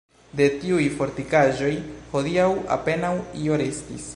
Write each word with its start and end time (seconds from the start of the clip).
De 0.37 0.45
tiuj 0.61 0.87
fortikaĵoj 1.01 1.69
hodiaŭ 2.15 2.49
apenaŭ 2.77 3.13
io 3.45 3.65
restis. 3.65 4.09